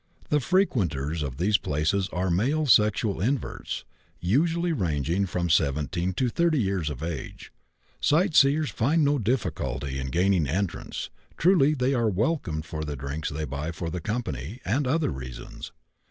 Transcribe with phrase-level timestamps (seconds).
[0.29, 3.85] The frequenters of these places are male sexual inverts
[4.19, 7.53] (usually ranging from 17 to 30 years of age);
[7.99, 13.45] sightseers find no difficulty in gaining entrance; truly, they are welcomed for the drinks they
[13.45, 15.71] buy for the company and other reasons.